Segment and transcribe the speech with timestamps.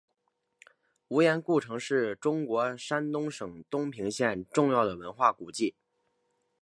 [1.09, 5.75] 无盐故城是中国山东省东平县重要的文化古迹。